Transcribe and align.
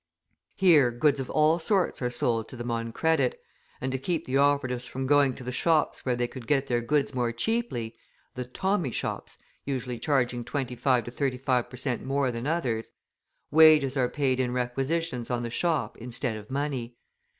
Here 0.55 0.89
goods 0.89 1.19
of 1.19 1.29
all 1.29 1.59
sorts 1.59 2.01
are 2.01 2.09
sold 2.09 2.49
to 2.49 2.55
them 2.55 2.71
on 2.71 2.91
credit; 2.91 3.39
and 3.79 3.91
to 3.91 3.99
keep 3.99 4.25
the 4.25 4.35
operatives 4.35 4.85
from 4.85 5.05
going 5.05 5.35
to 5.35 5.43
the 5.43 5.51
shops 5.51 6.03
where 6.03 6.15
they 6.15 6.27
could 6.27 6.47
get 6.47 6.65
their 6.65 6.81
goods 6.81 7.13
more 7.13 7.31
cheaply 7.31 7.95
the 8.33 8.43
"Tommy 8.45 8.89
shops" 8.89 9.37
usually 9.63 9.99
charging 9.99 10.43
twenty 10.43 10.75
five 10.75 11.03
to 11.03 11.11
thirty 11.11 11.37
per 11.37 11.75
cent. 11.77 12.03
more 12.03 12.31
than 12.31 12.47
others 12.47 12.89
wages 13.51 13.95
are 13.95 14.09
paid 14.09 14.39
in 14.39 14.53
requisitions 14.53 15.29
on 15.29 15.43
the 15.43 15.51
shop 15.51 15.95
instead 15.97 16.35
of 16.35 16.49
money. 16.49 16.97